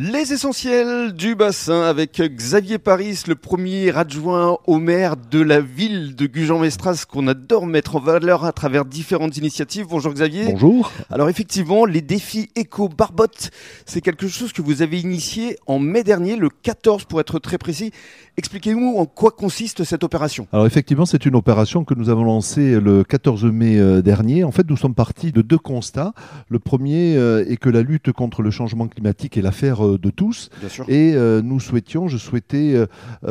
Les 0.00 0.32
essentiels 0.32 1.12
du 1.12 1.34
bassin 1.34 1.82
avec 1.82 2.22
Xavier 2.22 2.78
Paris, 2.78 3.20
le 3.26 3.34
premier 3.34 3.90
adjoint 3.96 4.58
au 4.68 4.78
maire 4.78 5.16
de 5.16 5.40
la 5.40 5.60
ville 5.60 6.14
de 6.14 6.26
Gujan-Mestras 6.26 7.04
qu'on 7.10 7.26
adore 7.26 7.66
mettre 7.66 7.96
en 7.96 7.98
valeur 7.98 8.44
à 8.44 8.52
travers 8.52 8.84
différentes 8.84 9.36
initiatives. 9.38 9.88
Bonjour 9.90 10.12
Xavier. 10.12 10.52
Bonjour. 10.52 10.92
Alors 11.10 11.28
effectivement, 11.28 11.84
les 11.84 12.00
défis 12.00 12.48
éco-barbotte, 12.54 13.50
c'est 13.86 14.00
quelque 14.00 14.28
chose 14.28 14.52
que 14.52 14.62
vous 14.62 14.82
avez 14.82 15.00
initié 15.00 15.56
en 15.66 15.80
mai 15.80 16.04
dernier, 16.04 16.36
le 16.36 16.48
14 16.48 17.06
pour 17.06 17.18
être 17.18 17.40
très 17.40 17.58
précis. 17.58 17.90
Expliquez-nous 18.36 18.98
en 18.98 19.04
quoi 19.04 19.32
consiste 19.32 19.82
cette 19.82 20.04
opération. 20.04 20.46
Alors 20.52 20.66
effectivement, 20.66 21.06
c'est 21.06 21.26
une 21.26 21.34
opération 21.34 21.82
que 21.82 21.94
nous 21.94 22.08
avons 22.08 22.22
lancée 22.22 22.78
le 22.78 23.02
14 23.02 23.46
mai 23.46 23.80
euh, 23.80 24.00
dernier. 24.00 24.44
En 24.44 24.52
fait, 24.52 24.70
nous 24.70 24.76
sommes 24.76 24.94
partis 24.94 25.32
de 25.32 25.42
deux 25.42 25.58
constats. 25.58 26.12
Le 26.48 26.60
premier 26.60 27.16
euh, 27.16 27.44
est 27.48 27.56
que 27.56 27.68
la 27.68 27.82
lutte 27.82 28.12
contre 28.12 28.42
le 28.42 28.52
changement 28.52 28.86
climatique 28.86 29.36
est 29.36 29.42
l'affaire 29.42 29.87
euh, 29.94 29.98
de 29.98 30.10
tous. 30.10 30.50
Et 30.88 31.14
nous 31.42 31.60
souhaitions, 31.60 32.08
je 32.08 32.18
souhaitais 32.18 32.74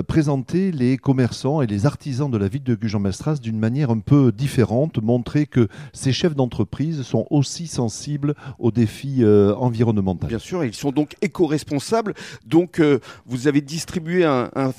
présenter 0.07 0.71
les 0.71 0.97
commerçants 0.97 1.61
et 1.61 1.67
les 1.67 1.85
artisans 1.85 2.29
de 2.29 2.37
la 2.37 2.47
ville 2.47 2.63
de 2.63 2.75
Gujan-Mestras 2.75 3.35
d'une 3.35 3.59
manière 3.59 3.89
un 3.89 3.99
peu 3.99 4.31
différente, 4.31 5.01
montrer 5.01 5.45
que 5.45 5.67
ces 5.93 6.11
chefs 6.11 6.35
d'entreprise 6.35 7.01
sont 7.03 7.25
aussi 7.29 7.67
sensibles 7.67 8.35
aux 8.59 8.71
défis 8.71 9.23
environnementaux. 9.25 10.27
Bien 10.27 10.39
sûr, 10.39 10.63
ils 10.63 10.73
sont 10.73 10.91
donc 10.91 11.15
éco-responsables. 11.21 12.13
Donc 12.45 12.81
vous 13.25 13.47
avez 13.47 13.61
distribué 13.61 14.25
un, 14.25 14.49
un 14.55 14.71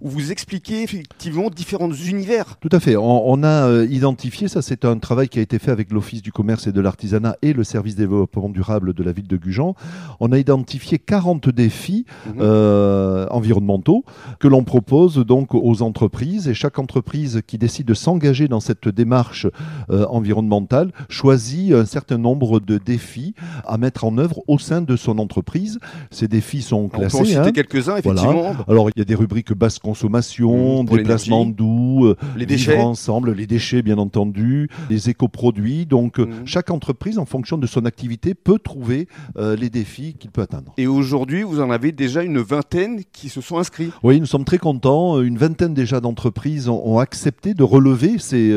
où 0.00 0.08
vous 0.08 0.32
expliquez 0.32 0.82
effectivement 0.82 1.50
différents 1.50 1.92
univers. 1.92 2.56
Tout 2.60 2.68
à 2.72 2.80
fait. 2.80 2.96
On, 2.96 3.42
a 3.42 3.68
euh, 3.68 3.86
identifié, 3.86 4.48
ça 4.48 4.62
c'est 4.62 4.84
un 4.84 4.98
travail 4.98 5.28
qui 5.28 5.38
a 5.38 5.42
été 5.42 5.58
fait 5.58 5.70
avec 5.70 5.90
l'Office 5.92 6.22
du 6.22 6.32
commerce 6.32 6.66
et 6.66 6.72
de 6.72 6.80
l'artisanat 6.80 7.36
et 7.42 7.52
le 7.52 7.64
service 7.64 7.96
développement 7.96 8.48
durable 8.48 8.92
de 8.94 9.02
la 9.02 9.12
ville 9.12 9.26
de 9.26 9.36
Gujan. 9.36 9.74
On 10.20 10.32
a 10.32 10.38
identifié 10.38 10.69
40 10.78 11.48
défis 11.48 12.04
mhm. 12.26 12.34
euh, 12.40 13.26
environnementaux 13.30 14.04
que 14.38 14.48
l'on 14.48 14.64
propose 14.64 15.16
donc 15.18 15.54
aux 15.54 15.82
entreprises 15.82 16.48
et 16.48 16.54
chaque 16.54 16.78
entreprise 16.78 17.42
qui 17.46 17.58
décide 17.58 17.86
de 17.86 17.94
s'engager 17.94 18.48
dans 18.48 18.60
cette 18.60 18.88
démarche 18.88 19.46
euh, 19.90 20.06
environnementale 20.06 20.92
choisit 21.08 21.72
un 21.72 21.84
certain 21.84 22.18
nombre 22.18 22.60
de 22.60 22.78
défis 22.78 23.34
à 23.64 23.78
mettre 23.78 24.04
en 24.04 24.18
œuvre 24.18 24.42
au 24.46 24.58
sein 24.58 24.82
de 24.82 24.96
son 24.96 25.18
entreprise. 25.18 25.78
Ces 26.10 26.28
défis 26.28 26.62
sont 26.62 26.88
classés. 26.88 27.16
On 27.16 27.18
peut 27.18 27.22
en 27.22 27.26
citer 27.26 27.38
hein. 27.40 27.52
quelques-uns 27.52 27.96
effectivement. 27.96 28.54
Alors 28.68 28.90
il 28.90 28.98
y 28.98 29.02
a 29.02 29.04
des 29.04 29.14
rubriques 29.14 29.52
basse 29.52 29.78
consommation, 29.78 30.82
mmh, 30.82 30.86
déplacement 30.86 31.46
doux, 31.46 32.06
euh, 32.06 32.16
les 32.36 32.46
déchets 32.46 32.78
ensemble, 32.78 33.32
les 33.32 33.46
déchets 33.46 33.82
bien 33.82 33.98
entendu, 33.98 34.68
les 34.88 35.10
éco-produits. 35.10 35.86
Donc 35.86 36.18
mmh. 36.18 36.46
chaque 36.46 36.70
entreprise, 36.70 37.18
en 37.18 37.26
fonction 37.26 37.58
de 37.58 37.66
son 37.66 37.84
activité, 37.84 38.34
peut 38.34 38.58
trouver 38.58 39.08
les 39.36 39.70
défis 39.70 40.14
qu'il 40.18 40.30
peut 40.30 40.42
atteindre. 40.42 40.59
Et 40.76 40.86
aujourd'hui, 40.86 41.42
vous 41.42 41.60
en 41.60 41.70
avez 41.70 41.92
déjà 41.92 42.22
une 42.22 42.40
vingtaine 42.40 43.02
qui 43.12 43.28
se 43.28 43.40
sont 43.40 43.58
inscrits. 43.58 43.90
Oui, 44.02 44.20
nous 44.20 44.26
sommes 44.26 44.44
très 44.44 44.58
contents. 44.58 45.20
Une 45.20 45.38
vingtaine 45.38 45.74
déjà 45.74 46.00
d'entreprises 46.00 46.68
ont, 46.68 46.98
accepté 46.98 47.54
de 47.54 47.62
relever 47.62 48.18
ces, 48.18 48.52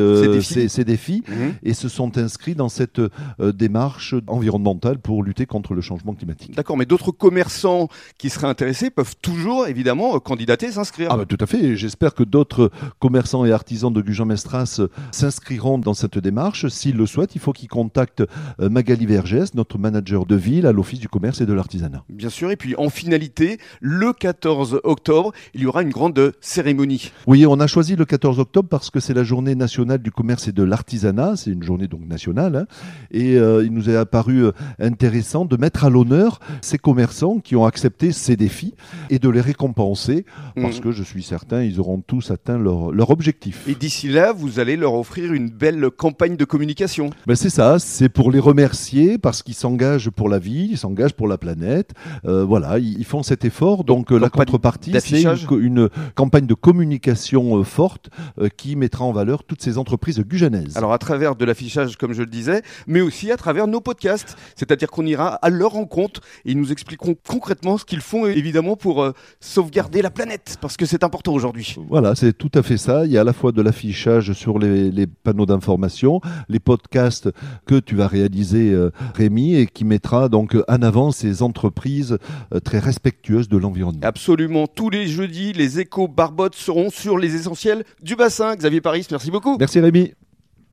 ces 0.68 0.84
défis, 0.84 1.22
mmh. 1.26 1.32
et 1.62 1.72
se 1.72 1.88
sont 1.88 2.18
inscrits 2.18 2.54
dans 2.54 2.68
cette 2.68 3.00
démarche 3.38 4.14
environnementale 4.26 4.98
pour 4.98 5.22
lutter 5.22 5.46
contre 5.46 5.74
le 5.74 5.80
changement 5.80 6.14
climatique. 6.14 6.54
D'accord, 6.54 6.76
mais 6.76 6.86
d'autres 6.86 7.10
commerçants 7.10 7.88
qui 8.18 8.30
seraient 8.30 8.48
intéressés 8.48 8.90
peuvent 8.90 9.16
toujours 9.22 9.66
évidemment 9.66 10.18
candidater, 10.20 10.70
s'inscrire. 10.72 11.08
Ah 11.10 11.16
bah, 11.16 11.24
tout 11.26 11.38
à 11.40 11.46
fait. 11.46 11.76
J'espère 11.76 12.14
que 12.14 12.22
d'autres 12.22 12.70
commerçants 12.98 13.44
et 13.44 13.52
artisans 13.52 13.92
de 13.92 14.00
Gujan-Mestras 14.00 14.80
s'inscriront 15.12 15.78
dans 15.78 15.94
cette 15.94 16.18
démarche. 16.18 16.66
S'ils 16.68 16.96
le 16.96 17.06
souhaitent, 17.06 17.34
il 17.34 17.40
faut 17.40 17.52
qu'ils 17.52 17.68
contactent 17.68 18.24
euh, 18.60 18.68
Magali 18.68 19.06
Vergès, 19.06 19.54
notre 19.54 19.78
manager 19.78 20.26
de 20.26 20.36
ville 20.36 20.66
à 20.66 20.72
l'Office 20.72 20.98
du 20.98 21.08
commerce 21.08 21.40
et 21.40 21.46
de 21.46 21.52
l'artisanat. 21.52 21.93
Bien 22.08 22.30
sûr. 22.30 22.50
Et 22.50 22.56
puis 22.56 22.74
en 22.76 22.88
finalité, 22.88 23.58
le 23.80 24.12
14 24.12 24.80
octobre, 24.84 25.32
il 25.54 25.62
y 25.62 25.66
aura 25.66 25.82
une 25.82 25.90
grande 25.90 26.32
cérémonie. 26.40 27.12
Oui, 27.26 27.46
on 27.46 27.60
a 27.60 27.66
choisi 27.66 27.96
le 27.96 28.04
14 28.04 28.38
octobre 28.38 28.68
parce 28.68 28.90
que 28.90 29.00
c'est 29.00 29.14
la 29.14 29.24
journée 29.24 29.54
nationale 29.54 29.98
du 29.98 30.10
commerce 30.10 30.48
et 30.48 30.52
de 30.52 30.62
l'artisanat. 30.62 31.36
C'est 31.36 31.50
une 31.50 31.62
journée 31.62 31.88
donc 31.88 32.06
nationale. 32.06 32.56
Hein. 32.56 32.66
et 33.10 33.36
euh, 33.36 33.64
il 33.64 33.72
nous 33.72 33.88
est 33.88 33.96
apparu 33.96 34.44
euh, 34.44 34.52
intéressant 34.78 35.44
de 35.44 35.56
mettre 35.56 35.84
à 35.84 35.90
l'honneur 35.90 36.40
ces 36.60 36.78
commerçants 36.78 37.38
qui 37.38 37.56
ont 37.56 37.64
accepté 37.64 38.12
ces 38.12 38.36
défis 38.36 38.74
et 39.10 39.18
de 39.18 39.28
les 39.28 39.40
récompenser 39.40 40.24
parce 40.56 40.78
mm. 40.78 40.82
que 40.82 40.90
je 40.90 41.02
suis 41.02 41.22
certain 41.22 41.62
ils 41.62 41.80
auront 41.80 42.00
tous 42.00 42.30
atteint 42.30 42.58
leur, 42.58 42.92
leur 42.92 43.10
objectif. 43.10 43.66
Et 43.68 43.74
d'ici 43.74 44.08
là, 44.08 44.32
vous 44.32 44.60
allez 44.60 44.76
leur 44.76 44.94
offrir 44.94 45.32
une 45.32 45.50
belle 45.50 45.90
campagne 45.90 46.36
de 46.36 46.44
communication. 46.44 47.10
Ben 47.26 47.36
c'est 47.36 47.50
ça, 47.50 47.78
c'est 47.78 48.08
pour 48.08 48.30
les 48.30 48.38
remercier 48.38 49.18
parce 49.18 49.42
qu'ils 49.42 49.54
s'engagent 49.54 50.10
pour 50.10 50.28
la 50.28 50.38
vie, 50.38 50.68
ils 50.72 50.78
s'engagent 50.78 51.14
pour 51.14 51.28
la 51.28 51.38
planète. 51.38 51.83
Euh, 52.26 52.44
voilà, 52.44 52.78
ils, 52.78 53.04
font 53.04 53.22
cet 53.22 53.44
effort. 53.44 53.84
Donc, 53.84 54.12
euh, 54.12 54.18
la 54.18 54.30
contrepartie, 54.30 54.92
c'est 55.00 55.22
une, 55.50 55.88
campagne 56.14 56.46
de 56.46 56.54
communication 56.54 57.58
euh, 57.58 57.64
forte 57.64 58.10
qui 58.56 58.76
mettra 58.76 59.04
en 59.04 59.12
valeur 59.12 59.44
toutes 59.44 59.62
ces 59.62 59.78
entreprises 59.78 60.20
gujanaises. 60.20 60.76
Alors 60.76 60.92
à 60.92 60.98
travers 60.98 61.36
de 61.36 61.44
l'affichage, 61.44 61.96
comme 61.96 62.12
je 62.12 62.22
le 62.22 62.28
disais, 62.28 62.62
mais 62.86 63.00
aussi 63.00 63.30
à 63.30 63.36
travers 63.36 63.66
nos 63.66 63.80
podcasts. 63.80 64.36
C'est-à-dire 64.56 64.90
qu'on 64.90 65.06
ira 65.06 65.34
à 65.34 65.50
leur 65.50 65.72
rencontre 65.72 66.20
et 66.44 66.52
ils 66.52 66.58
nous 66.58 66.72
expliqueront 66.72 67.16
concrètement 67.28 67.78
ce 67.78 67.84
qu'ils 67.84 68.00
font 68.00 68.26
évidemment 68.26 68.76
pour 68.76 69.12
sauvegarder 69.40 70.02
la 70.02 70.10
planète, 70.10 70.58
parce 70.60 70.76
que 70.76 70.86
c'est 70.86 71.04
important 71.04 71.32
aujourd'hui. 71.32 71.76
Voilà, 71.88 72.14
c'est 72.14 72.32
tout 72.32 72.50
à 72.54 72.62
fait 72.62 72.76
ça. 72.76 73.04
Il 73.06 73.12
y 73.12 73.18
a 73.18 73.22
à 73.22 73.24
la 73.24 73.32
fois 73.32 73.52
de 73.52 73.62
l'affichage 73.62 74.32
sur 74.32 74.58
les, 74.58 75.06
panneaux 75.06 75.46
d'information, 75.46 76.20
les 76.48 76.60
podcasts 76.60 77.30
que 77.66 77.78
tu 77.78 77.94
vas 77.94 78.06
réaliser, 78.06 78.74
Rémi, 79.14 79.54
et 79.54 79.66
qui 79.66 79.84
mettra 79.84 80.28
donc 80.28 80.56
en 80.68 80.82
avant 80.82 81.10
ces 81.10 81.42
entreprises 81.42 81.73
euh, 81.86 82.60
très 82.60 82.78
respectueuses 82.78 83.48
de 83.48 83.56
l'environnement. 83.56 84.00
Absolument. 84.02 84.66
Tous 84.66 84.90
les 84.90 85.06
jeudis, 85.06 85.52
les 85.52 85.80
échos 85.80 86.08
barbottes 86.08 86.54
seront 86.54 86.90
sur 86.90 87.18
les 87.18 87.34
essentiels 87.34 87.84
du 88.02 88.16
bassin. 88.16 88.56
Xavier 88.56 88.80
Paris, 88.80 89.06
merci 89.10 89.30
beaucoup. 89.30 89.56
Merci 89.58 89.80
Rémi. 89.80 90.12